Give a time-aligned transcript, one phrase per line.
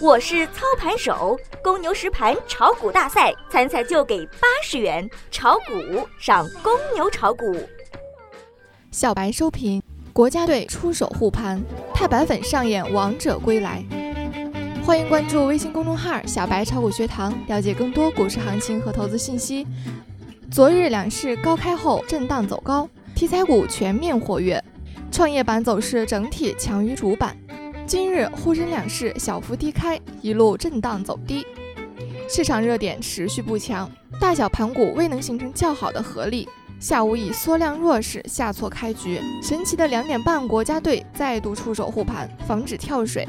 [0.00, 7.56] 我是操盘手，公牛实盘炒股大赛参赛就给八十元，炒股上公牛炒股。
[8.92, 9.82] 小白收评：
[10.12, 11.60] 国家队出手护盘，
[11.92, 13.84] 太白粉上演王者归来。
[14.86, 19.66] 欢迎关注微信公众号“小白炒股学堂”，了解更多股市行情和投资信息。
[20.48, 24.62] 昨日两市高开后震荡走高，题材股全面活跃，
[25.10, 27.36] 创业板走势整体强于主板。
[27.88, 31.42] 今日沪深两市小幅低开，一路震荡走低，
[32.28, 36.46] 市场热点持续不强，大小盘股未能形成较好的合力。
[36.78, 43.26] 下午以缩量弱势下挫开局，神奇的两点半，国家队再度出手护盘，防止跳水。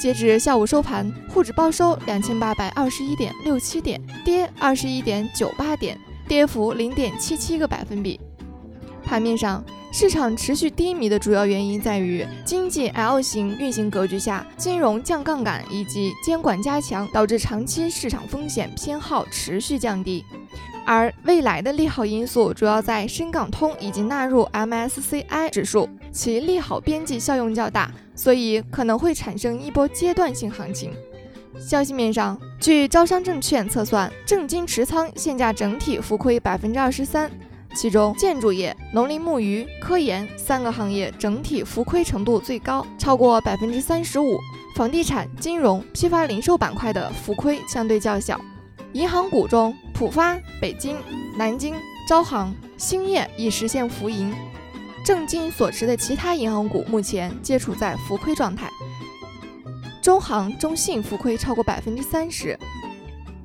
[0.00, 8.18] 截至下午收盘，沪指报收两千八百二十一点六七点，跌二十一点九八点，跌幅零点七七个百分比。
[9.04, 9.62] 盘面上。
[10.00, 20.24] 市场持续低迷的主要原因在于经济 L 型运行格局下，金融降杠杆以及监管加强，导致长期市场风险偏好持续降低。
[20.86, 30.92] 而未来的利好因素主要在深港通以及纳入 MSCI 指数，其利好边际效用较大，所以可能会产生一波阶段性行情。
[31.58, 37.28] 消息面上，据招商证券测算，证金持仓现价整体浮亏百分之二十三。
[37.80, 44.36] 其中，建筑业、农林牧渔、科研三个行业整体浮亏程度最高，超过百分之三十五；
[44.74, 48.40] 房地产、金融、批发零售板块的浮亏相对较小。
[48.94, 50.96] 银行股中，浦发、北京、
[51.36, 51.72] 南京、
[52.08, 54.34] 招行、兴业已实现浮盈，
[55.04, 58.68] 正金所持的其他银行股目前皆处在浮亏状态。
[60.02, 62.58] 中行、中信浮亏超过百分之三十。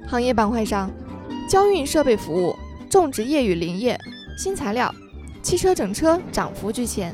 [0.07, 0.89] 行业板块上，
[1.47, 2.55] 交运设备服务、
[2.89, 3.95] 种植业与林业。
[4.35, 4.93] 新材料、
[5.41, 7.13] 汽车整车涨幅居前，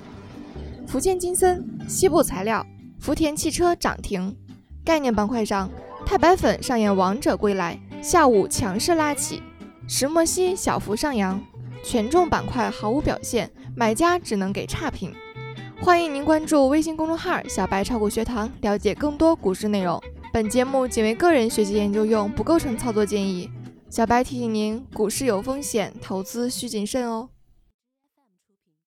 [0.87, 2.65] 福建金森、西部材料、
[2.99, 4.35] 福田汽车涨停。
[4.85, 5.69] 概念板块上，
[6.05, 9.43] 太白粉上演王者归来，下午强势拉起，
[9.87, 11.39] 石墨烯小幅上扬。
[11.83, 15.13] 权重板块毫无表现，买家只能给差评。
[15.81, 20.01] 欢迎您关注微信公众号“小白炒股学堂”，了解更多股市内容。
[20.33, 23.49] 本节目仅为个人学习研究用，不构成操作建议。
[23.89, 27.29] 小白提醒您，股市有风险，投资需谨慎哦。